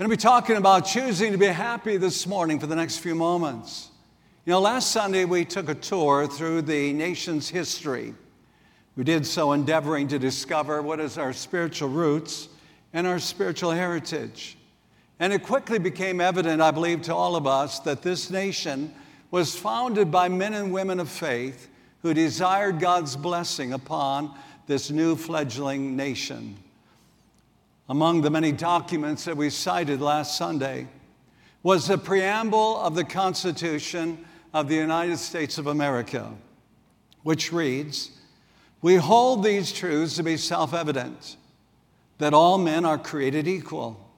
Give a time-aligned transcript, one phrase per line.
[0.00, 3.14] going to be talking about choosing to be happy this morning for the next few
[3.14, 3.90] moments.
[4.46, 8.14] You know, last Sunday we took a tour through the nation's history.
[8.96, 12.48] We did so endeavoring to discover what is our spiritual roots
[12.94, 14.56] and our spiritual heritage.
[15.18, 18.94] And it quickly became evident, I believe, to all of us that this nation
[19.30, 21.68] was founded by men and women of faith
[22.00, 24.34] who desired God's blessing upon
[24.66, 26.56] this new fledgling nation.
[27.90, 30.86] Among the many documents that we cited last Sunday
[31.64, 34.24] was the preamble of the Constitution
[34.54, 36.32] of the United States of America,
[37.24, 38.12] which reads
[38.80, 41.36] We hold these truths to be self evident
[42.18, 44.08] that all men are created equal.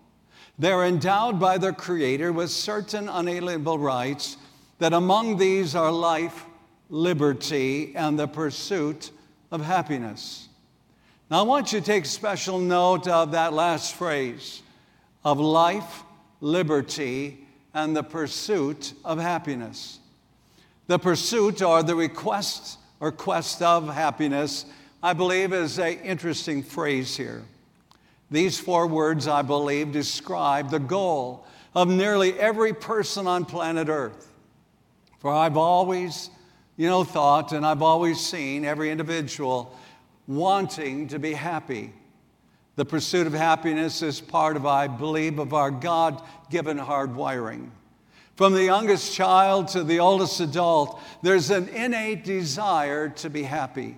[0.59, 4.37] They're endowed by their Creator with certain unalienable rights,
[4.81, 6.45] that among these are life,
[6.91, 9.13] liberty, and the pursuit
[9.51, 10.51] of happiness.
[11.33, 14.61] Now, I want you to take special note of that last phrase
[15.25, 16.03] of life,
[16.43, 19.99] liberty, and the pursuit of happiness.
[20.89, 24.67] The pursuit or the request or quest of happiness,
[25.03, 27.43] I believe, is an interesting phrase here.
[28.31, 34.31] These four words, I believe, describe the goal of nearly every person on planet Earth.
[35.21, 36.29] For I've always,
[36.77, 39.75] you know, thought and I've always seen every individual
[40.37, 41.93] wanting to be happy.
[42.77, 47.71] The pursuit of happiness is part of, I believe, of our God given hardwiring.
[48.37, 53.97] From the youngest child to the oldest adult, there's an innate desire to be happy.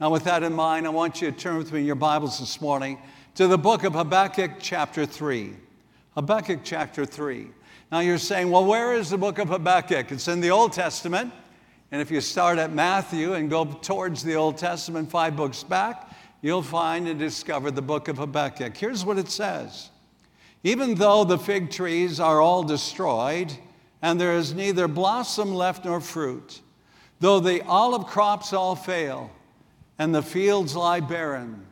[0.00, 2.40] Now, with that in mind, I want you to turn with me in your Bibles
[2.40, 2.98] this morning
[3.36, 5.54] to the book of Habakkuk, chapter 3.
[6.16, 7.48] Habakkuk, chapter 3.
[7.92, 10.10] Now you're saying, well, where is the book of Habakkuk?
[10.10, 11.32] It's in the Old Testament.
[11.94, 16.10] And if you start at Matthew and go towards the Old Testament, five books back,
[16.42, 18.76] you'll find and discover the book of Habakkuk.
[18.76, 19.90] Here's what it says
[20.64, 23.52] Even though the fig trees are all destroyed,
[24.02, 26.62] and there is neither blossom left nor fruit,
[27.20, 29.30] though the olive crops all fail,
[29.96, 31.64] and the fields lie barren,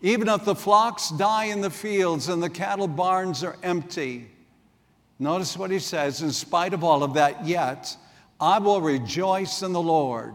[0.00, 4.30] even if the flocks die in the fields and the cattle barns are empty,
[5.18, 7.96] Notice what he says, in spite of all of that, yet
[8.40, 10.34] I will rejoice in the Lord.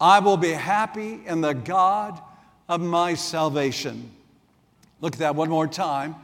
[0.00, 2.20] I will be happy in the God
[2.68, 4.10] of my salvation.
[5.00, 6.14] Look at that one more time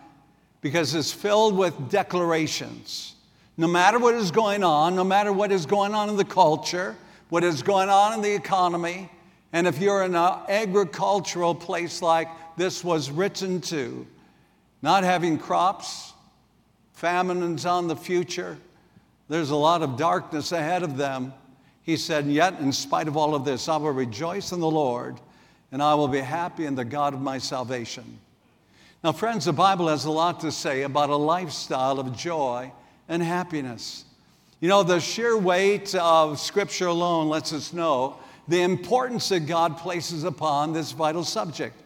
[0.60, 3.15] because it's filled with declarations.
[3.56, 6.97] No matter what is going on, no matter what is going on in the culture,
[7.28, 9.10] what is going on in the economy,
[9.53, 14.06] and if you're in an agricultural place like this was written to,
[14.82, 16.12] not having crops,
[16.93, 18.59] famines on the future.
[19.31, 21.33] There's a lot of darkness ahead of them.
[21.85, 25.21] He said, Yet, in spite of all of this, I will rejoice in the Lord
[25.71, 28.19] and I will be happy in the God of my salvation.
[29.05, 32.73] Now, friends, the Bible has a lot to say about a lifestyle of joy
[33.09, 34.05] and happiness.
[34.59, 38.19] You know, the sheer weight of Scripture alone lets us know
[38.49, 41.81] the importance that God places upon this vital subject.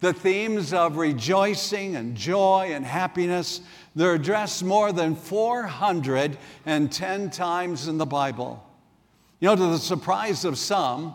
[0.00, 3.60] The themes of rejoicing and joy and happiness
[3.94, 8.64] they're addressed more than 410 times in the Bible.
[9.40, 11.14] You know, to the surprise of some,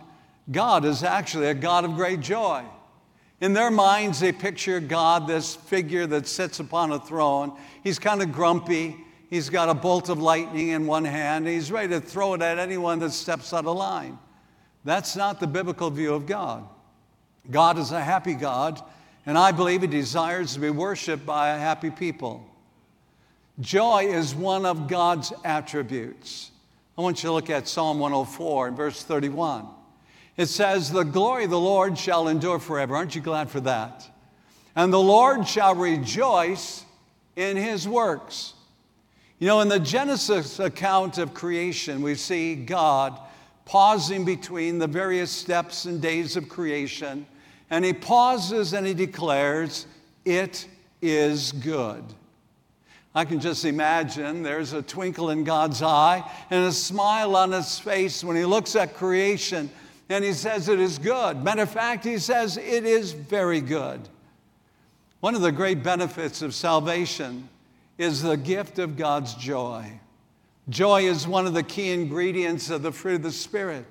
[0.49, 2.63] God is actually a God of great joy.
[3.41, 7.57] In their minds, they picture God, this figure that sits upon a throne.
[7.83, 8.97] He's kind of grumpy.
[9.29, 11.47] He's got a bolt of lightning in one hand.
[11.47, 14.17] He's ready to throw it at anyone that steps out of line.
[14.85, 16.67] That's not the biblical view of God.
[17.51, 18.81] God is a happy God,
[19.25, 22.45] and I believe He desires to be worshiped by a happy people.
[23.59, 26.51] Joy is one of God's attributes.
[26.97, 29.67] I want you to look at Psalm 104 and verse 31.
[30.37, 32.95] It says, The glory of the Lord shall endure forever.
[32.95, 34.09] Aren't you glad for that?
[34.75, 36.85] And the Lord shall rejoice
[37.35, 38.53] in his works.
[39.39, 43.19] You know, in the Genesis account of creation, we see God
[43.65, 47.25] pausing between the various steps and days of creation,
[47.69, 49.85] and he pauses and he declares,
[50.25, 50.67] It
[51.01, 52.03] is good.
[53.15, 57.79] I can just imagine there's a twinkle in God's eye and a smile on his
[57.79, 59.69] face when he looks at creation
[60.09, 61.43] and he says it is good.
[61.43, 64.01] Matter of fact, he says it is very good.
[65.19, 67.49] One of the great benefits of salvation
[67.97, 69.99] is the gift of God's joy.
[70.69, 73.85] Joy is one of the key ingredients of the fruit of the Spirit.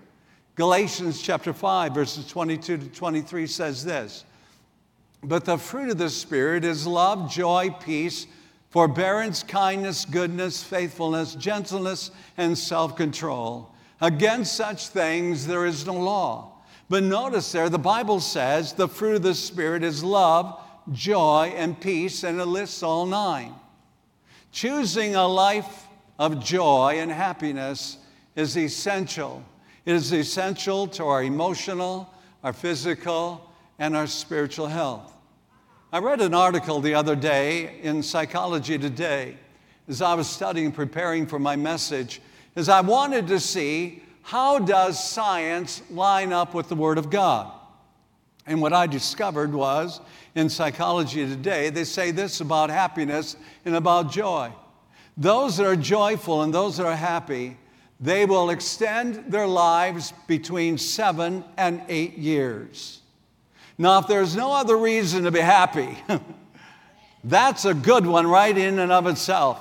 [0.59, 4.25] Galatians chapter 5, verses 22 to 23 says this
[5.23, 8.27] But the fruit of the Spirit is love, joy, peace
[8.71, 13.73] forbearance, kindness, goodness, faithfulness, gentleness, and self control.
[14.01, 16.55] Against such things there is no law.
[16.89, 21.81] But notice there, the Bible says the fruit of the Spirit is love, joy, and
[21.81, 23.55] peace, and it lists all nine.
[24.51, 25.87] Choosing a life
[26.19, 27.99] of joy and happiness
[28.35, 29.45] is essential.
[29.89, 32.13] It is essential to our emotional,
[32.45, 35.15] our physical, and our spiritual health.
[35.91, 39.39] I read an article the other day in Psychology Today
[39.89, 42.21] as I was studying, and preparing for my message,
[42.55, 47.51] as I wanted to see how does science line up with the Word of God.
[48.47, 50.03] And what I discovered was
[50.35, 54.53] in Psychology Today, they say this about happiness and about joy.
[55.17, 57.57] Those that are joyful and those that are happy,
[58.01, 63.01] they will extend their lives between seven and eight years.
[63.77, 65.97] Now, if there's no other reason to be happy,
[67.25, 69.61] that's a good one right in and of itself.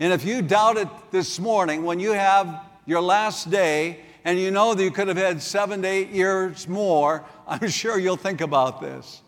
[0.00, 4.50] And if you doubt it this morning, when you have your last day and you
[4.50, 8.40] know that you could have had seven to eight years more, I'm sure you'll think
[8.40, 9.22] about this.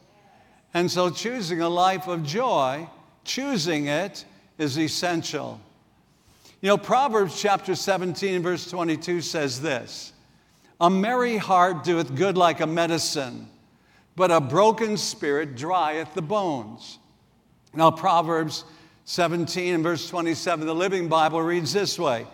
[0.75, 2.87] And so, choosing a life of joy,
[3.25, 4.25] choosing it,
[4.59, 5.61] is essential.
[6.61, 10.13] You know, Proverbs chapter 17, verse 22 says this
[10.81, 13.49] A merry heart doeth good like a medicine,
[14.17, 16.99] but a broken spirit drieth the bones.
[17.75, 18.65] Now, Proverbs
[19.05, 22.27] 17 and verse 27, the Living Bible reads this way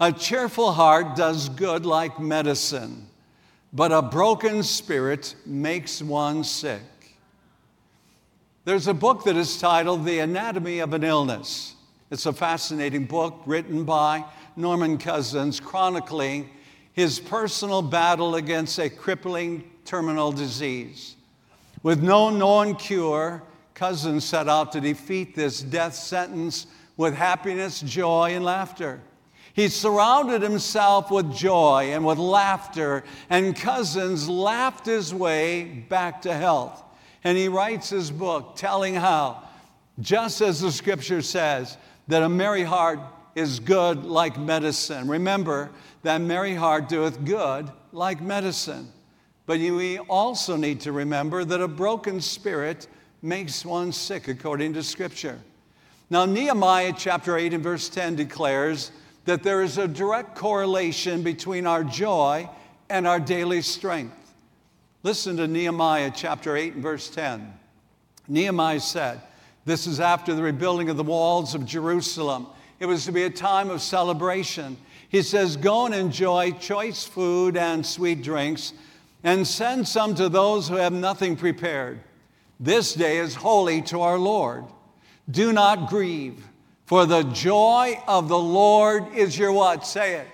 [0.00, 3.06] A cheerful heart does good like medicine,
[3.74, 6.80] but a broken spirit makes one sick.
[8.64, 11.75] There's a book that is titled The Anatomy of an Illness.
[12.08, 14.24] It's a fascinating book written by
[14.54, 16.50] Norman Cousins, chronicling
[16.92, 21.16] his personal battle against a crippling terminal disease.
[21.82, 23.42] With no known cure,
[23.74, 29.00] Cousins set out to defeat this death sentence with happiness, joy, and laughter.
[29.52, 36.32] He surrounded himself with joy and with laughter, and Cousins laughed his way back to
[36.32, 36.84] health.
[37.24, 39.42] And he writes his book telling how,
[39.98, 41.76] just as the scripture says,
[42.08, 43.00] that a merry heart
[43.34, 45.08] is good like medicine.
[45.08, 45.70] Remember
[46.02, 48.92] that merry heart doeth good like medicine.
[49.46, 52.88] But we also need to remember that a broken spirit
[53.22, 55.38] makes one sick, according to Scripture.
[56.10, 58.92] Now, Nehemiah chapter 8 and verse 10 declares
[59.24, 62.48] that there is a direct correlation between our joy
[62.88, 64.34] and our daily strength.
[65.02, 67.52] Listen to Nehemiah chapter 8 and verse 10.
[68.28, 69.20] Nehemiah said,
[69.66, 72.46] This is after the rebuilding of the walls of Jerusalem.
[72.78, 74.76] It was to be a time of celebration.
[75.08, 78.72] He says, Go and enjoy choice food and sweet drinks,
[79.24, 81.98] and send some to those who have nothing prepared.
[82.60, 84.64] This day is holy to our Lord.
[85.28, 86.46] Do not grieve,
[86.84, 89.84] for the joy of the Lord is your what?
[89.84, 90.28] Say it.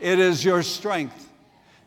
[0.00, 1.28] It is your strength.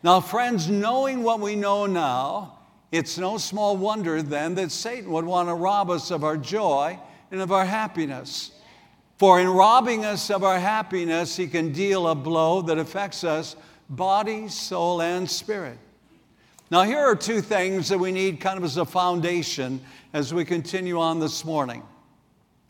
[0.04, 2.55] Now, friends, knowing what we know now,
[2.92, 6.98] it's no small wonder then that Satan would want to rob us of our joy
[7.30, 8.52] and of our happiness.
[9.18, 13.56] For in robbing us of our happiness, he can deal a blow that affects us
[13.88, 15.78] body, soul, and spirit.
[16.70, 19.80] Now, here are two things that we need kind of as a foundation
[20.12, 21.82] as we continue on this morning.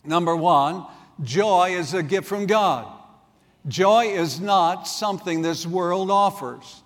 [0.04, 0.87] Number one,
[1.23, 2.92] joy is a gift from God.
[3.66, 6.82] Joy is not something this world offers.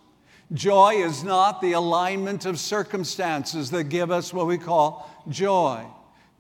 [0.53, 5.85] Joy is not the alignment of circumstances that give us what we call joy.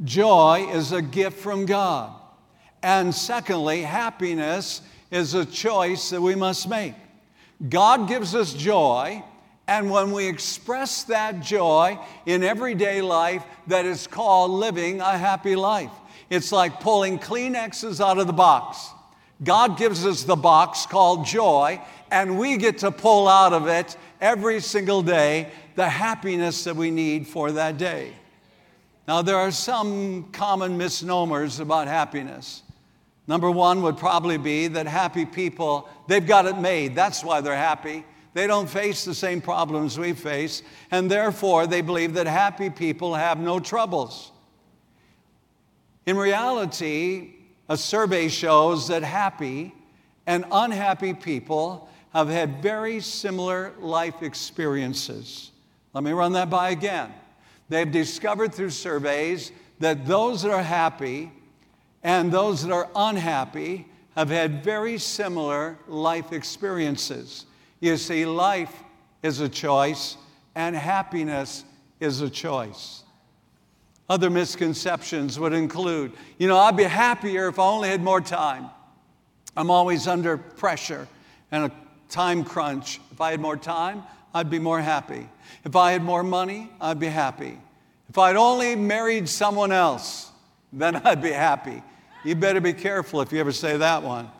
[0.02, 2.12] Joy is a gift from God.
[2.82, 6.94] And secondly, happiness is a choice that we must make.
[7.68, 9.22] God gives us joy,
[9.68, 15.54] and when we express that joy in everyday life, that is called living a happy
[15.54, 15.92] life.
[16.30, 18.88] It's like pulling Kleenexes out of the box.
[19.42, 23.96] God gives us the box called joy, and we get to pull out of it
[24.20, 28.12] every single day the happiness that we need for that day.
[29.08, 32.62] Now, there are some common misnomers about happiness.
[33.26, 36.94] Number one would probably be that happy people, they've got it made.
[36.94, 38.04] That's why they're happy.
[38.34, 43.14] They don't face the same problems we face, and therefore they believe that happy people
[43.14, 44.30] have no troubles.
[46.06, 47.34] In reality,
[47.68, 49.74] a survey shows that happy
[50.26, 55.50] and unhappy people have had very similar life experiences.
[55.92, 57.12] Let me run that by again.
[57.68, 61.30] They've discovered through surveys that those that are happy
[62.02, 63.86] and those that are unhappy
[64.16, 67.46] have had very similar life experiences.
[67.78, 68.74] You see, life
[69.22, 70.16] is a choice
[70.54, 71.64] and happiness
[72.00, 73.04] is a choice.
[74.08, 78.68] Other misconceptions would include, you know, I'd be happier if I only had more time.
[79.56, 81.06] I'm always under pressure
[81.52, 81.72] and a
[82.10, 83.00] time crunch.
[83.12, 84.02] If I had more time,
[84.34, 85.28] I'd be more happy.
[85.64, 87.58] If I had more money, I'd be happy.
[88.08, 90.30] If I'd only married someone else,
[90.72, 91.82] then I'd be happy.
[92.24, 94.30] You better be careful if you ever say that one.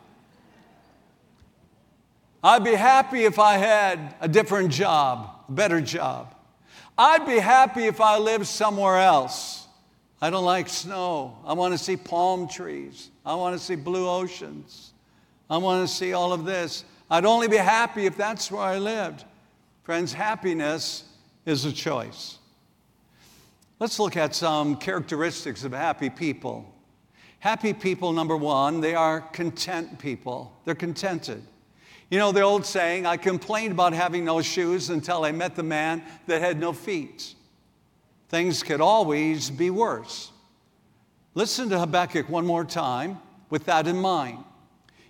[2.43, 6.33] I'd be happy if I had a different job, a better job.
[6.97, 9.67] I'd be happy if I lived somewhere else.
[10.21, 11.37] I don't like snow.
[11.45, 13.09] I want to see palm trees.
[13.25, 14.93] I want to see blue oceans.
[15.49, 16.83] I want to see all of this.
[17.11, 19.25] I'd only be happy if that's where I lived.
[19.83, 21.03] Friends, happiness
[21.45, 22.37] is a choice.
[23.79, 26.73] Let's look at some characteristics of happy people.
[27.39, 30.57] Happy people, number one, they are content people.
[30.63, 31.43] They're contented.
[32.09, 35.63] You know the old saying, I complained about having no shoes until I met the
[35.63, 37.35] man that had no feet.
[38.29, 40.31] Things could always be worse.
[41.33, 44.45] Listen to Habakkuk one more time with that in mind.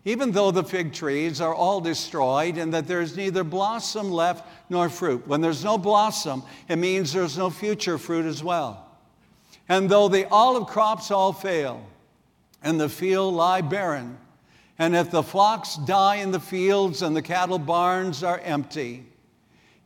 [0.03, 4.89] Even though the fig trees are all destroyed and that there's neither blossom left nor
[4.89, 5.27] fruit.
[5.27, 8.87] When there's no blossom, it means there's no future fruit as well.
[9.69, 11.85] And though the olive crops all fail
[12.63, 14.17] and the field lie barren,
[14.79, 19.05] and if the flocks die in the fields and the cattle barns are empty,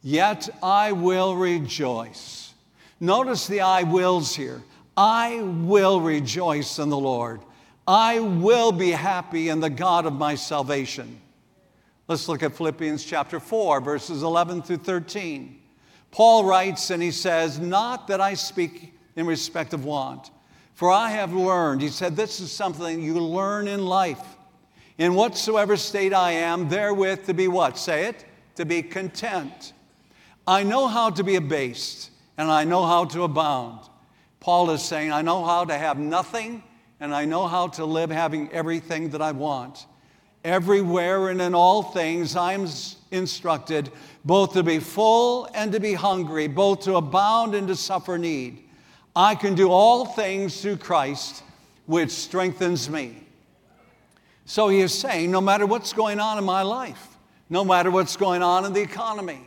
[0.02, 2.54] yet I will rejoice.
[3.02, 4.64] Notice the I wills here.
[4.96, 7.42] I will rejoice in the Lord.
[7.88, 11.22] I will be happy in the God of my salvation.
[12.08, 15.60] Let's look at Philippians chapter 4, verses 11 through 13.
[16.12, 20.32] Paul writes and he says, Not that I speak in respect of want,
[20.74, 24.36] for I have learned, he said, this is something you learn in life
[24.98, 27.78] in whatsoever state I am, therewith to be what?
[27.78, 28.26] Say it.
[28.56, 29.74] To be content.
[30.48, 33.82] I know how to be abased, and I know how to abound.
[34.40, 36.64] Paul is saying, I know how to have nothing,
[37.00, 39.86] and I know how to live having everything that I want.
[40.44, 42.68] Everywhere and in all things, I'm
[43.12, 43.92] instructed
[44.24, 48.64] both to be full and to be hungry, both to abound and to suffer need.
[49.16, 51.44] I can do all things through Christ,
[51.86, 53.24] which strengthens me.
[54.46, 57.18] So he is saying no matter what's going on in my life,
[57.50, 59.42] no matter what's going on in the economy,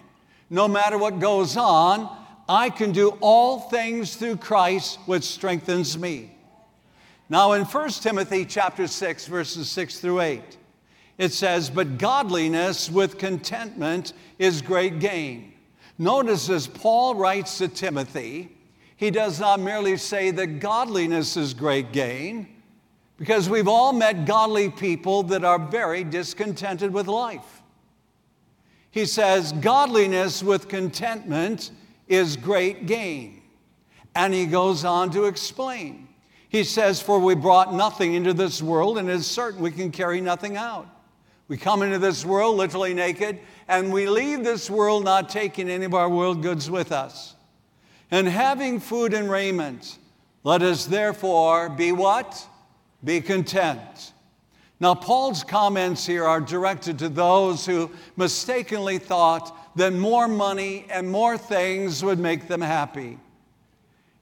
[0.50, 2.09] no matter what goes on,
[2.49, 6.38] I can do all things through Christ which strengthens me.
[7.28, 10.56] Now in 1 Timothy chapter 6 verses 6 through 8,
[11.18, 15.52] it says, "But godliness with contentment is great gain."
[15.99, 18.56] Notice as Paul writes to Timothy,
[18.97, 22.49] he does not merely say that godliness is great gain,
[23.16, 27.62] because we've all met godly people that are very discontented with life.
[28.90, 31.70] He says, Godliness with contentment
[32.06, 33.42] is great gain.
[34.14, 36.08] And he goes on to explain.
[36.49, 39.90] He says, For we brought nothing into this world, and it is certain we can
[39.90, 40.88] carry nothing out.
[41.49, 43.38] We come into this world literally naked,
[43.69, 47.35] and we leave this world not taking any of our world goods with us.
[48.11, 49.99] And having food and raiment,
[50.45, 52.47] let us therefore be what?
[53.05, 54.12] Be content.
[54.81, 61.11] Now, Paul's comments here are directed to those who mistakenly thought that more money and
[61.11, 63.19] more things would make them happy.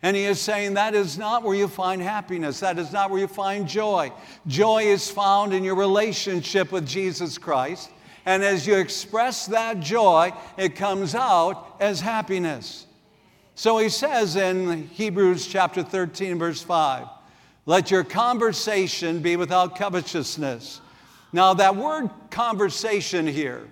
[0.02, 2.60] And he is saying that is not where you find happiness.
[2.60, 4.12] That is not where you find joy.
[4.46, 7.90] Joy is found in your relationship with Jesus Christ.
[8.26, 12.86] And as you express that joy, it comes out as happiness.
[13.54, 17.08] So he says in Hebrews chapter 13, verse 5
[17.68, 20.80] let your conversation be without covetousness.
[21.32, 23.68] Now, that word conversation here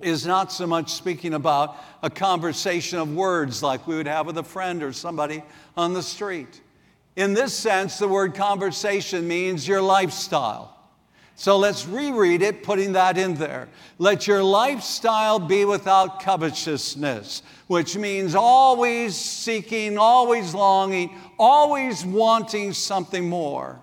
[0.00, 4.38] is not so much speaking about a conversation of words like we would have with
[4.38, 5.42] a friend or somebody
[5.76, 6.60] on the street.
[7.16, 10.74] In this sense, the word conversation means your lifestyle.
[11.36, 13.68] So let's reread it, putting that in there.
[13.98, 23.28] Let your lifestyle be without covetousness, which means always seeking, always longing, always wanting something
[23.28, 23.80] more.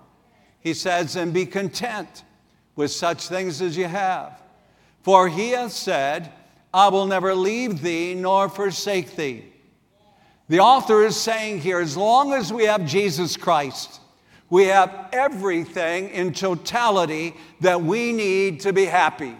[0.60, 2.24] He says, and be content
[2.76, 4.41] with such things as you have.
[5.02, 6.32] For he hath said,
[6.72, 9.44] I will never leave thee nor forsake thee.
[10.48, 14.00] The author is saying here, as long as we have Jesus Christ,
[14.50, 19.34] we have everything in totality that we need to be happy.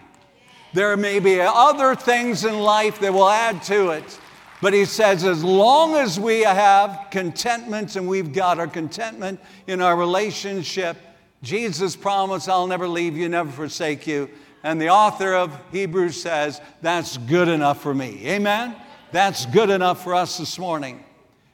[0.73, 4.19] There may be other things in life that will add to it,
[4.59, 9.81] but he says, as long as we have contentment and we've got our contentment in
[9.81, 10.97] our relationship,
[11.43, 14.29] Jesus promised, I'll never leave you, never forsake you.
[14.63, 18.25] And the author of Hebrews says, that's good enough for me.
[18.25, 18.75] Amen?
[19.11, 21.03] That's good enough for us this morning.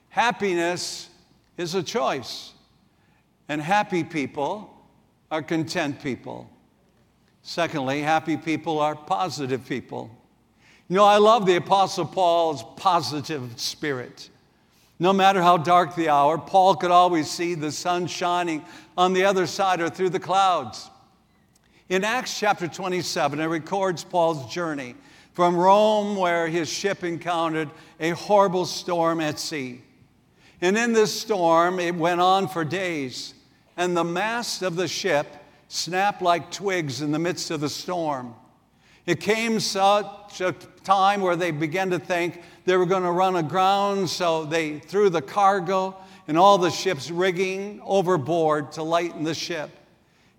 [0.10, 1.10] Happiness
[1.58, 2.54] is a choice.
[3.48, 4.72] And happy people
[5.32, 6.50] are content people.
[7.42, 10.12] Secondly, happy people are positive people.
[10.88, 14.30] You know, I love the Apostle Paul's positive spirit.
[15.00, 18.64] No matter how dark the hour, Paul could always see the sun shining
[18.98, 20.90] on the other side or through the clouds.
[21.90, 24.94] In Acts chapter 27, it records Paul's journey
[25.34, 27.68] from Rome, where his ship encountered
[28.00, 29.82] a horrible storm at sea.
[30.62, 33.34] And in this storm, it went on for days,
[33.76, 35.26] and the mast of the ship
[35.68, 38.36] snapped like twigs in the midst of the storm.
[39.08, 40.52] It came such a
[40.84, 45.10] time where they began to think they were going to run aground, so they threw
[45.10, 49.72] the cargo and all the ship's rigging overboard to lighten the ship.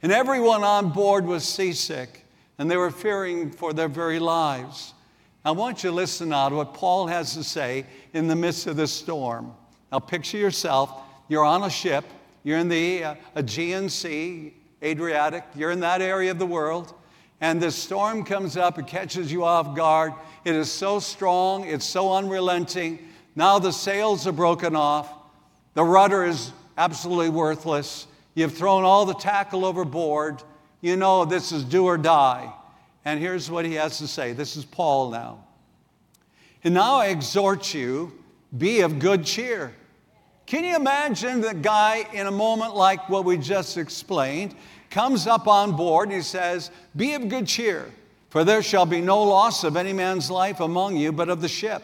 [0.02, 2.24] And everyone on board was seasick,
[2.58, 4.94] and they were fearing for their very lives.
[5.44, 8.66] I want you to listen now to what Paul has to say in the midst
[8.66, 9.54] of this storm.
[9.90, 12.04] Now, picture yourself you're on a ship,
[12.42, 16.94] you're in the uh, Aegean Sea, Adriatic, you're in that area of the world
[17.40, 20.12] and this storm comes up, it catches you off guard.
[20.44, 22.98] It is so strong, it's so unrelenting.
[23.34, 25.10] Now the sails are broken off,
[25.74, 28.06] the rudder is absolutely worthless.
[28.34, 30.42] You've thrown all the tackle overboard.
[30.80, 32.52] You know this is do or die.
[33.04, 34.32] And here's what he has to say.
[34.32, 35.44] This is Paul now.
[36.62, 38.12] And now I exhort you,
[38.56, 39.74] be of good cheer.
[40.46, 44.54] Can you imagine the guy in a moment like what we just explained?
[44.90, 47.90] comes up on board and he says, Be of good cheer,
[48.28, 51.48] for there shall be no loss of any man's life among you, but of the
[51.48, 51.82] ship.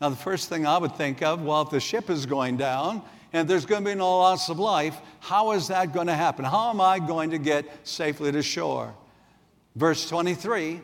[0.00, 3.02] Now, the first thing I would think of, well, if the ship is going down
[3.34, 6.44] and there's going to be no loss of life, how is that going to happen?
[6.44, 8.94] How am I going to get safely to shore?
[9.74, 10.80] Verse 23,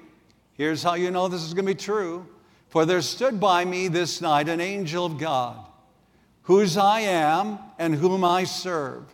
[0.55, 2.27] here's how you know this is going to be true.
[2.69, 5.65] For there stood by me this night an angel of God,
[6.43, 9.05] whose I am and whom I serve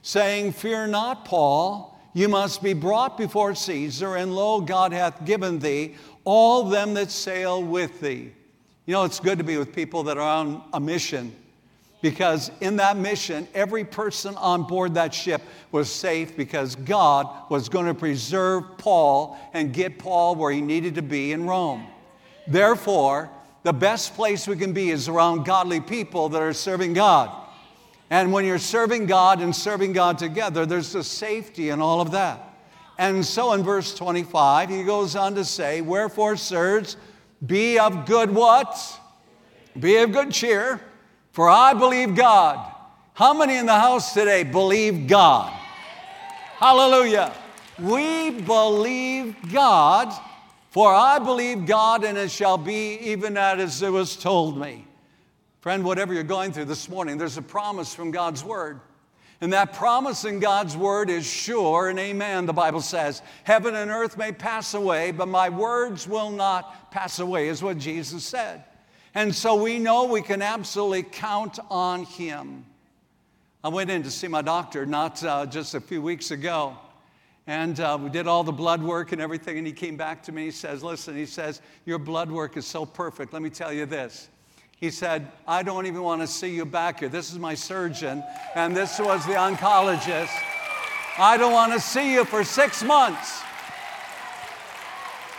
[0.00, 5.58] saying, Fear not, Paul, you must be brought before Caesar, and lo, God hath given
[5.58, 8.32] thee all them that sail with thee.
[8.86, 11.36] You know, it's good to be with people that are on a mission
[12.00, 17.68] because in that mission, every person on board that ship was safe because God was
[17.68, 21.86] going to preserve Paul and get Paul where he needed to be in Rome.
[22.46, 23.30] Therefore,
[23.64, 27.30] the best place we can be is around godly people that are serving God.
[28.10, 32.12] And when you're serving God and serving God together, there's a safety in all of
[32.12, 32.42] that.
[32.96, 36.96] And so in verse 25, he goes on to say, Wherefore, sirs,
[37.44, 39.00] be of good what?
[39.78, 40.80] Be of good cheer,
[41.38, 42.68] for I believe God.
[43.14, 45.52] How many in the house today believe God?
[46.56, 47.32] Hallelujah.
[47.78, 50.12] We believe God,
[50.70, 54.84] for I believe God, and it shall be even as it was told me.
[55.60, 58.80] Friend, whatever you're going through this morning, there's a promise from God's Word.
[59.40, 63.22] And that promise in God's Word is sure and amen, the Bible says.
[63.44, 67.78] Heaven and earth may pass away, but my words will not pass away, is what
[67.78, 68.64] Jesus said.
[69.14, 72.64] And so we know we can absolutely count on Him.
[73.64, 76.76] I went in to see my doctor not uh, just a few weeks ago.
[77.46, 79.56] And uh, we did all the blood work and everything.
[79.56, 80.44] And he came back to me.
[80.44, 83.32] He says, Listen, he says, Your blood work is so perfect.
[83.32, 84.28] Let me tell you this.
[84.76, 87.08] He said, I don't even want to see you back here.
[87.08, 88.22] This is my surgeon,
[88.54, 90.30] and this was the oncologist.
[91.18, 93.42] I don't want to see you for six months.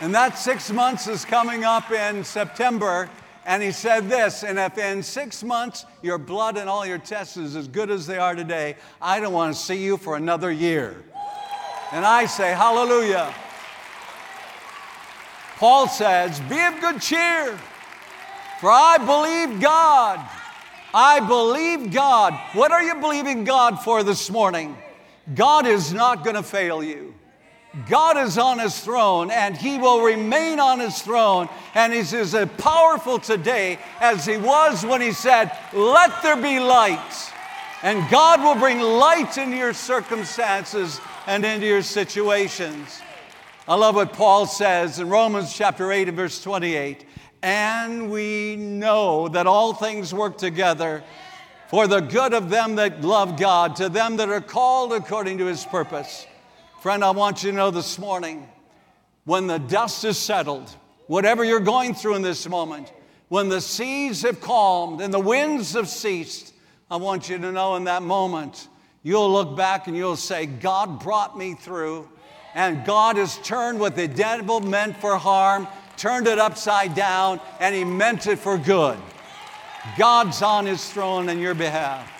[0.02, 3.08] And that six months is coming up in September.
[3.46, 7.36] And he said this, and if in six months your blood and all your tests
[7.36, 10.52] is as good as they are today, I don't want to see you for another
[10.52, 10.96] year.
[11.92, 13.34] And I say, Hallelujah.
[15.56, 17.58] Paul says, Be of good cheer.
[18.60, 20.20] For I believe God.
[20.92, 22.34] I believe God.
[22.52, 24.76] What are you believing God for this morning?
[25.34, 27.14] God is not going to fail you.
[27.88, 31.48] God is on his throne and he will remain on his throne.
[31.74, 37.32] And he's as powerful today as he was when he said, Let there be light.
[37.82, 43.00] And God will bring light into your circumstances and into your situations.
[43.66, 47.06] I love what Paul says in Romans chapter 8 and verse 28
[47.42, 51.02] and we know that all things work together
[51.68, 55.46] for the good of them that love God, to them that are called according to
[55.46, 56.26] his purpose.
[56.80, 58.48] Friend, I want you to know this morning
[59.24, 60.74] when the dust is settled,
[61.08, 62.90] whatever you're going through in this moment,
[63.28, 66.54] when the seas have calmed and the winds have ceased,
[66.90, 68.66] I want you to know in that moment,
[69.02, 72.08] you'll look back and you'll say, God brought me through,
[72.54, 77.74] and God has turned what the devil meant for harm turned it upside down, and
[77.74, 78.96] he meant it for good.
[79.98, 82.10] God's on his throne in your behalf.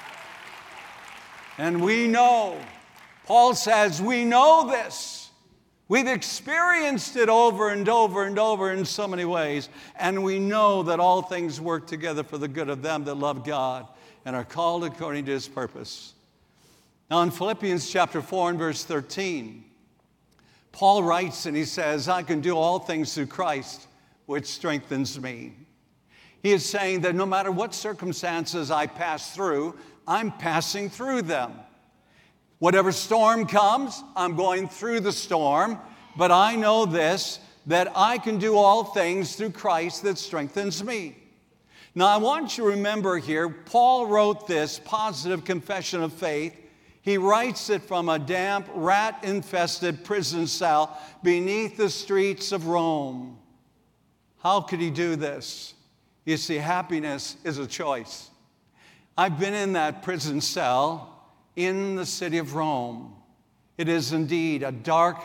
[1.57, 2.59] And we know,
[3.30, 5.30] Paul says, we know this.
[5.86, 10.82] We've experienced it over and over and over in so many ways, and we know
[10.82, 13.86] that all things work together for the good of them that love God
[14.24, 16.14] and are called according to his purpose.
[17.08, 19.62] Now, in Philippians chapter 4 and verse 13,
[20.72, 23.86] Paul writes and he says, I can do all things through Christ,
[24.26, 25.52] which strengthens me.
[26.42, 31.52] He is saying that no matter what circumstances I pass through, I'm passing through them.
[32.61, 35.79] Whatever storm comes, I'm going through the storm,
[36.16, 41.16] but I know this that I can do all things through Christ that strengthens me.
[41.94, 46.55] Now, I want you to remember here, Paul wrote this positive confession of faith.
[47.01, 53.38] He writes it from a damp, rat infested prison cell beneath the streets of Rome.
[54.42, 55.73] How could he do this?
[56.27, 58.29] You see, happiness is a choice.
[59.16, 61.19] I've been in that prison cell
[61.66, 63.14] in the city of Rome.
[63.77, 65.18] It is indeed a dark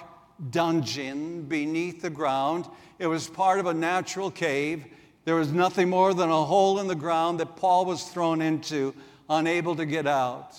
[0.49, 2.65] dungeon beneath the ground.
[2.99, 4.85] It was part of a natural cave.
[5.25, 8.93] There was nothing more than a hole in the ground that Paul was thrown into,
[9.29, 10.55] unable to get out.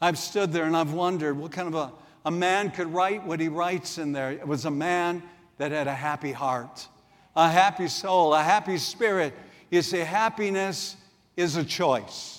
[0.00, 1.92] I've stood there and I've wondered what kind of a,
[2.24, 4.30] a man could write what he writes in there.
[4.30, 5.22] It was a man
[5.56, 6.86] that had a happy heart,
[7.34, 9.34] a happy soul, a happy spirit.
[9.70, 10.96] You see, happiness
[11.36, 12.37] is a choice.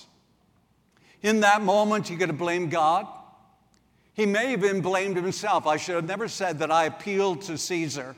[1.22, 3.06] In that moment, you got to blame God.
[4.14, 5.66] He may have even blamed himself.
[5.66, 8.16] I should have never said that I appealed to Caesar.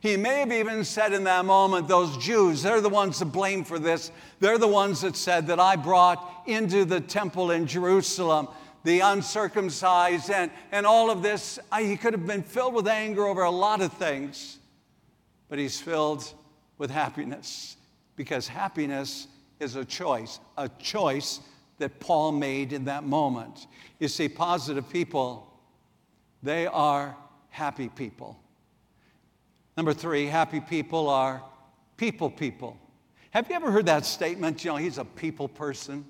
[0.00, 3.64] He may have even said in that moment, those Jews, they're the ones to blame
[3.64, 4.10] for this.
[4.40, 8.48] They're the ones that said that I brought into the temple in Jerusalem
[8.86, 11.58] the uncircumcised and, and all of this.
[11.72, 14.58] I, he could have been filled with anger over a lot of things,
[15.48, 16.32] but he's filled
[16.78, 17.76] with happiness
[18.14, 19.26] because happiness
[19.58, 21.40] is a choice, a choice
[21.78, 23.66] that Paul made in that moment.
[23.98, 25.50] You see, positive people,
[26.42, 27.16] they are
[27.50, 28.38] happy people.
[29.76, 31.42] Number three, happy people are
[31.96, 32.78] people people.
[33.30, 34.64] Have you ever heard that statement?
[34.64, 36.06] You know, he's a people person.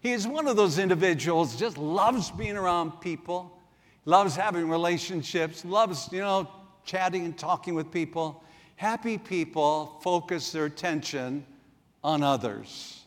[0.00, 3.58] He's one of those individuals, just loves being around people,
[4.04, 6.48] loves having relationships, loves, you know,
[6.84, 8.44] chatting and talking with people.
[8.76, 11.46] Happy people focus their attention
[12.02, 13.03] on others.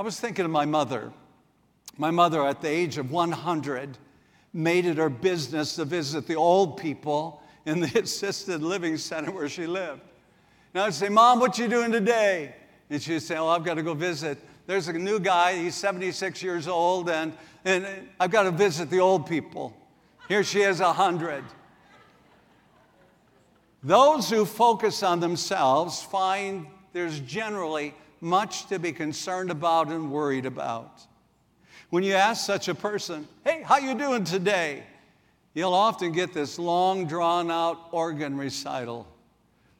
[0.00, 1.12] I was thinking of my mother.
[1.98, 3.98] My mother, at the age of 100,
[4.54, 9.46] made it her business to visit the old people in the assisted living center where
[9.46, 10.00] she lived.
[10.74, 12.54] Now I'd say, Mom, what you doing today?
[12.88, 14.38] And she'd say, Oh, I've got to go visit.
[14.66, 17.34] There's a new guy, he's 76 years old, and,
[17.66, 17.86] and
[18.18, 19.76] I've got to visit the old people.
[20.28, 21.44] Here she is, 100.
[23.82, 30.46] Those who focus on themselves find there's generally much to be concerned about and worried
[30.46, 31.00] about.
[31.90, 34.84] When you ask such a person, "Hey, how you doing today?"
[35.52, 39.06] You'll often get this long drawn out organ recital.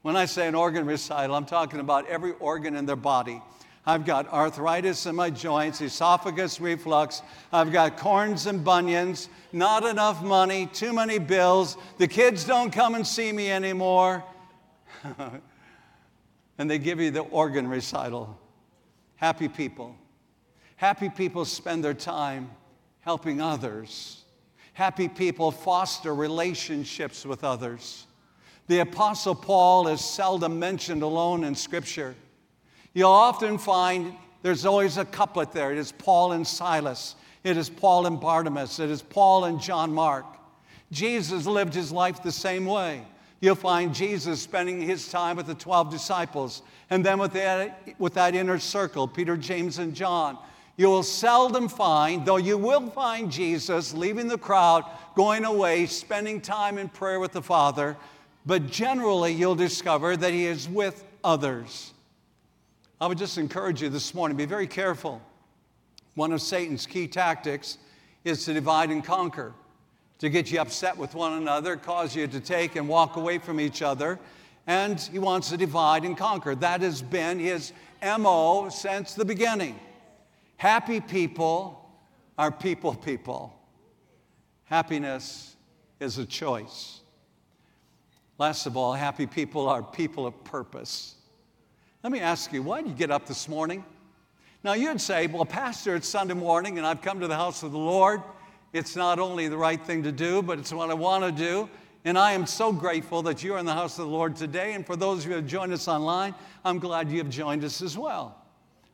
[0.03, 3.41] When I say an organ recital, I'm talking about every organ in their body.
[3.87, 7.23] I've got arthritis in my joints, esophagus reflux.
[7.53, 11.77] I've got corns and bunions, not enough money, too many bills.
[11.99, 14.25] The kids don't come and see me anymore.
[16.61, 18.39] and they give you the organ recital.
[19.17, 19.97] Happy people.
[20.77, 22.51] Happy people spend their time
[23.01, 24.25] helping others.
[24.75, 28.07] Happy people foster relationships with others.
[28.67, 32.15] The Apostle Paul is seldom mentioned alone in Scripture.
[32.93, 35.73] You'll often find there's always a couplet there.
[35.73, 39.95] It is Paul and Silas, it is Paul and Barnabas, it is Paul and John
[39.95, 40.27] Mark.
[40.93, 43.07] Jesus lived his life the same way.
[43.41, 48.15] You'll find Jesus spending his time with the 12 disciples and then with that, with
[48.15, 50.39] that inner circle, Peter, James, and John.
[50.77, 56.41] You will seldom find, though you will find Jesus leaving the crowd, going away, spending
[56.41, 57.97] time in prayer with the Father,
[58.45, 61.93] but generally you'll discover that he is with others.
[63.01, 65.23] I would just encourage you this morning be very careful.
[66.15, 67.79] One of Satan's key tactics
[68.25, 69.55] is to divide and conquer
[70.21, 73.59] to get you upset with one another, cause you to take and walk away from
[73.59, 74.19] each other.
[74.67, 76.55] And he wants to divide and conquer.
[76.55, 79.81] That has been his MO since the beginning.
[80.59, 81.91] Happy people
[82.37, 83.55] are people people.
[84.65, 85.57] Happiness
[85.99, 87.01] is a choice.
[88.39, 91.15] Last of all, happy people are people of purpose.
[92.03, 93.85] Let me ask you, why did you get up this morning?
[94.63, 97.73] Now, you'd say, well, Pastor, it's Sunday morning and I've come to the house of
[97.73, 98.23] the Lord.
[98.73, 101.69] It's not only the right thing to do, but it's what I want to do.
[102.05, 104.73] And I am so grateful that you're in the house of the Lord today.
[104.75, 107.65] And for those of you who have joined us online, I'm glad you have joined
[107.65, 108.41] us as well.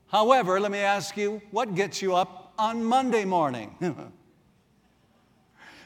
[0.08, 3.74] However, let me ask you what gets you up on Monday morning?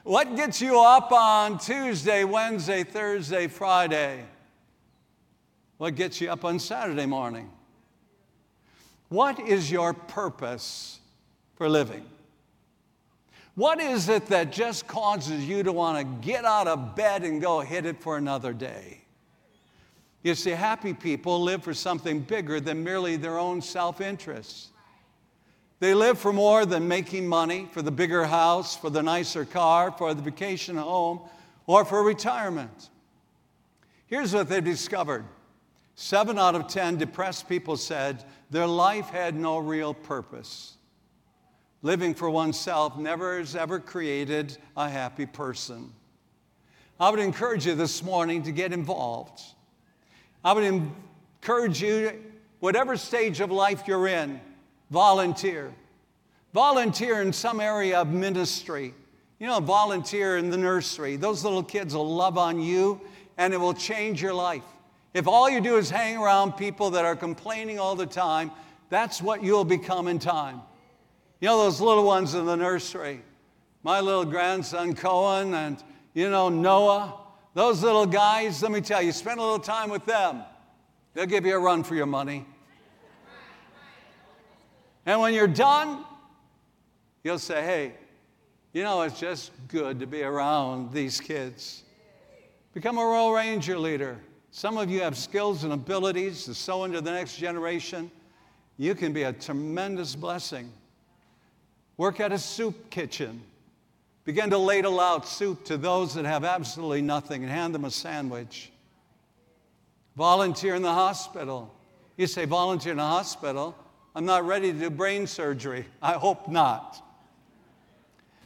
[0.04, 4.24] what gets you up on Tuesday, Wednesday, Thursday, Friday?
[5.78, 7.50] What gets you up on Saturday morning?
[9.08, 11.00] What is your purpose
[11.56, 12.04] for living?
[13.60, 17.42] What is it that just causes you to want to get out of bed and
[17.42, 19.02] go hit it for another day?
[20.22, 24.70] You see, happy people live for something bigger than merely their own self interests.
[25.78, 29.92] They live for more than making money, for the bigger house, for the nicer car,
[29.92, 31.20] for the vacation home,
[31.66, 32.88] or for retirement.
[34.06, 35.26] Here's what they've discovered
[35.96, 40.78] seven out of 10 depressed people said their life had no real purpose.
[41.82, 45.92] Living for oneself never has ever created a happy person.
[46.98, 49.40] I would encourage you this morning to get involved.
[50.44, 52.12] I would encourage you,
[52.58, 54.40] whatever stage of life you're in,
[54.90, 55.72] volunteer.
[56.52, 58.92] Volunteer in some area of ministry.
[59.38, 61.16] You know, volunteer in the nursery.
[61.16, 63.00] Those little kids will love on you
[63.38, 64.64] and it will change your life.
[65.14, 68.50] If all you do is hang around people that are complaining all the time,
[68.90, 70.60] that's what you'll become in time.
[71.40, 73.22] You know, those little ones in the nursery,
[73.82, 77.18] my little grandson Cohen and, you know, Noah,
[77.54, 80.42] those little guys, let me tell you, spend a little time with them.
[81.14, 82.46] They'll give you a run for your money.
[85.06, 86.04] And when you're done,
[87.24, 87.94] you'll say, hey,
[88.72, 91.84] you know, it's just good to be around these kids.
[92.74, 94.18] Become a Royal Ranger leader.
[94.52, 98.10] Some of you have skills and abilities to sow into the next generation.
[98.76, 100.70] You can be a tremendous blessing.
[102.00, 103.42] Work at a soup kitchen.
[104.24, 107.90] Begin to ladle out soup to those that have absolutely nothing and hand them a
[107.90, 108.72] sandwich.
[110.16, 111.70] Volunteer in the hospital.
[112.16, 113.76] You say, volunteer in the hospital.
[114.14, 115.84] I'm not ready to do brain surgery.
[116.00, 117.06] I hope not.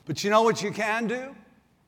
[0.05, 1.33] But you know what you can do?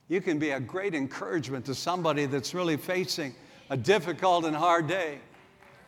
[0.06, 3.34] You can be a great encouragement to somebody that's really facing
[3.70, 5.18] a difficult and hard day.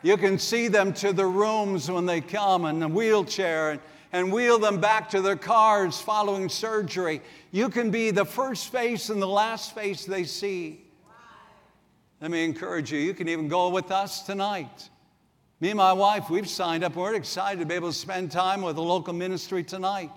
[0.02, 3.80] You can see them to the rooms when they come in a wheelchair and
[4.12, 7.20] and wheel them back to their cars following surgery.
[7.50, 10.84] You can be the first face and the last face they see.
[12.20, 14.88] Let me encourage you, you can even go with us tonight.
[15.60, 16.94] Me and my wife, we've signed up.
[16.94, 20.10] We're excited to be able to spend time with a local ministry tonight.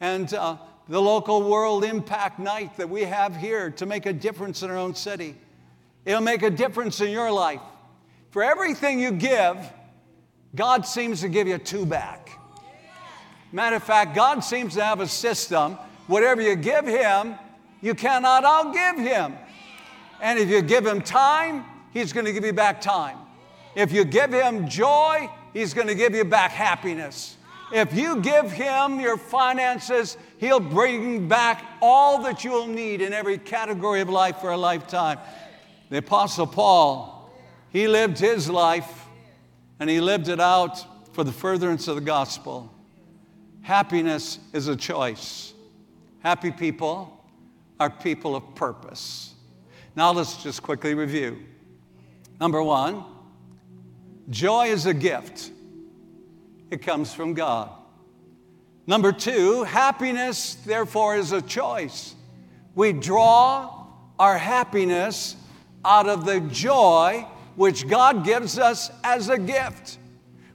[0.00, 0.56] And uh,
[0.88, 4.76] the local World Impact Night that we have here to make a difference in our
[4.76, 5.36] own city.
[6.04, 7.60] It'll make a difference in your life.
[8.30, 9.56] For everything you give,
[10.54, 12.25] God seems to give you two back.
[13.52, 15.78] Matter of fact, God seems to have a system.
[16.06, 17.34] Whatever you give Him,
[17.80, 19.36] you cannot outgive Him.
[20.20, 23.18] And if you give Him time, He's going to give you back time.
[23.74, 27.36] If you give Him joy, He's going to give you back happiness.
[27.72, 33.38] If you give Him your finances, He'll bring back all that you'll need in every
[33.38, 35.18] category of life for a lifetime.
[35.88, 37.30] The Apostle Paul,
[37.70, 39.06] he lived his life
[39.78, 42.72] and he lived it out for the furtherance of the gospel.
[43.66, 45.52] Happiness is a choice.
[46.20, 47.20] Happy people
[47.80, 49.34] are people of purpose.
[49.96, 51.42] Now let's just quickly review.
[52.40, 53.02] Number one,
[54.30, 55.50] joy is a gift,
[56.70, 57.70] it comes from God.
[58.86, 62.14] Number two, happiness, therefore, is a choice.
[62.76, 65.34] We draw our happiness
[65.84, 67.26] out of the joy
[67.56, 69.98] which God gives us as a gift.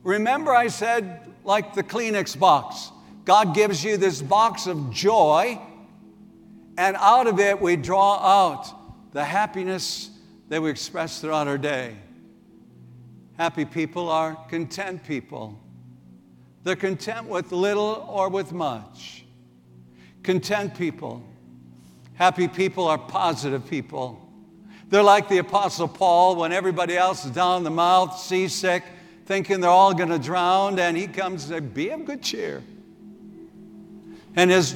[0.01, 2.90] Remember, I said, like the Kleenex box,
[3.25, 5.59] God gives you this box of joy,
[6.77, 10.09] and out of it we draw out the happiness
[10.49, 11.95] that we express throughout our day.
[13.37, 15.59] Happy people are content people.
[16.63, 19.25] They're content with little or with much.
[20.23, 21.23] Content people.
[22.13, 24.21] Happy people are positive people.
[24.89, 28.83] They're like the Apostle Paul when everybody else is down in the mouth, seasick,
[29.25, 32.61] thinking they're all going to drown, and he comes and says, Be of good cheer.
[34.35, 34.75] And his,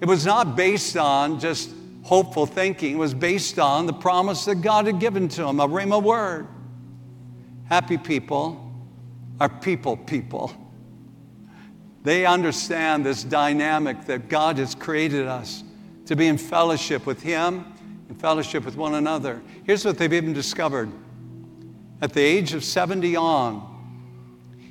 [0.00, 1.70] it was not based on just
[2.02, 5.68] hopeful thinking, it was based on the promise that God had given to him, a
[5.68, 6.46] rhema word.
[7.68, 8.62] Happy people
[9.40, 10.52] are people people.
[12.04, 15.64] They understand this dynamic that God has created us
[16.06, 17.64] to be in fellowship with Him
[18.08, 19.42] and fellowship with one another.
[19.64, 20.88] Here's what they've even discovered.
[22.00, 23.72] At the age of 70 on,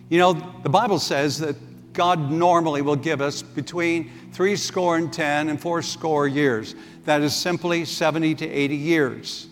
[0.07, 1.57] you know, the Bible says that
[1.91, 6.75] God normally will give us between three score and ten and four score years.
[7.05, 9.47] That is simply 70 to 80 years.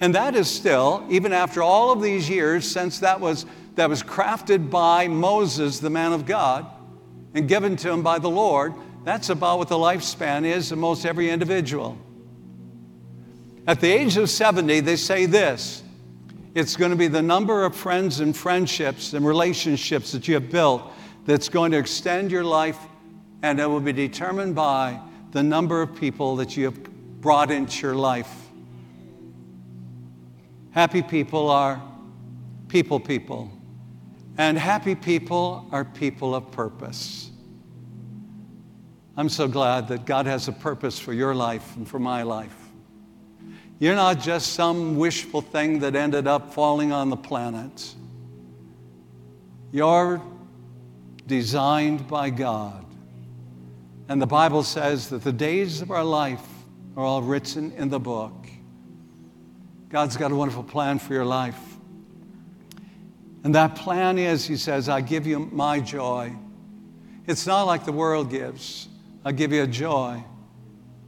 [0.00, 4.02] And that is still, even after all of these years, since that was, that was
[4.02, 6.66] crafted by Moses, the man of God,
[7.34, 8.72] and given to him by the Lord,
[9.04, 11.98] that's about what the lifespan is of most every individual.
[13.66, 15.82] At the age of 70, they say this
[16.54, 20.50] it's going to be the number of friends and friendships and relationships that you have
[20.50, 20.82] built
[21.24, 22.78] that's going to extend your life,
[23.42, 25.00] and it will be determined by
[25.32, 26.82] the number of people that you have
[27.20, 28.32] brought into your life.
[30.70, 31.82] Happy people are
[32.68, 33.50] people people,
[34.38, 37.30] and happy people are people of purpose.
[39.14, 42.56] I'm so glad that God has a purpose for your life and for my life.
[43.78, 47.94] You're not just some wishful thing that ended up falling on the planet.
[49.72, 50.22] You're
[51.26, 52.81] designed by God.
[54.08, 56.46] And the Bible says that the days of our life
[56.96, 58.46] are all written in the book.
[59.88, 61.58] God's got a wonderful plan for your life.
[63.44, 66.32] And that plan is, He says, I give you my joy.
[67.26, 68.88] It's not like the world gives.
[69.24, 70.22] I give you a joy.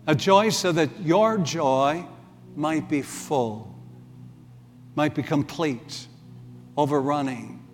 [0.06, 2.04] A joy so that your joy
[2.56, 3.74] might be full,
[4.94, 6.06] might be complete,
[6.76, 7.64] overrunning.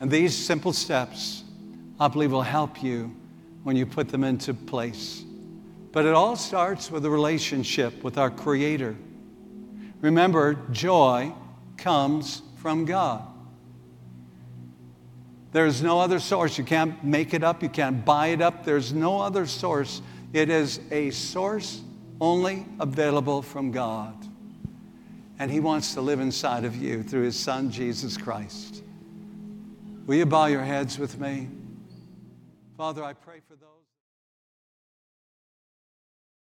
[0.00, 1.44] And these simple steps,
[1.98, 3.14] I believe, will help you
[3.62, 5.24] when you put them into place.
[5.92, 8.96] But it all starts with a relationship with our Creator.
[10.00, 11.32] Remember, joy
[11.76, 13.22] comes from God.
[15.52, 16.56] There's no other source.
[16.56, 18.64] You can't make it up, you can't buy it up.
[18.64, 20.00] There's no other source.
[20.32, 21.82] It is a source
[22.20, 24.16] only available from God.
[25.38, 28.82] And He wants to live inside of you through His Son, Jesus Christ.
[30.06, 31.48] Will you bow your heads with me?
[32.76, 33.71] Father, I pray for those.